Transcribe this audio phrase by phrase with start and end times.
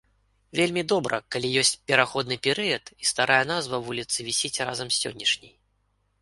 [0.59, 5.55] Вельмі добра, калі ёсць пераходны перыяд і старая назва вуліцы вісіць разам з сённяшняй.